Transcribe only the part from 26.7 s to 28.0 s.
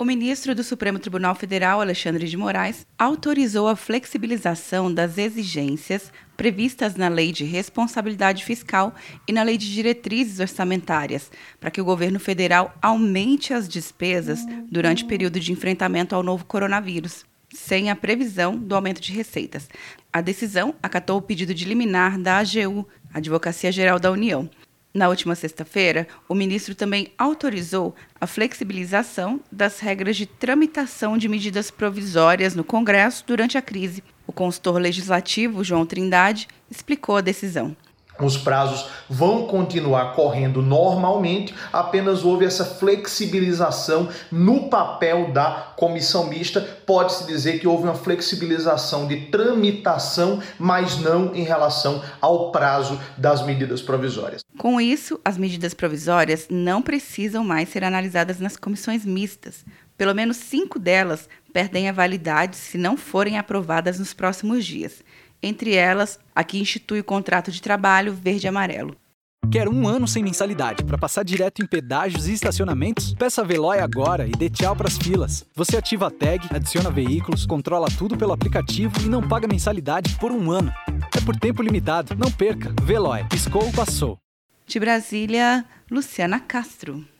também autorizou